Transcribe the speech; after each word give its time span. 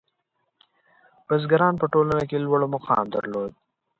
•بزګران 1.27 1.73
په 1.81 1.85
ټولنه 1.93 2.23
کې 2.29 2.37
لوړ 2.45 2.61
مقام 2.75 3.05
درلود. 3.15 3.51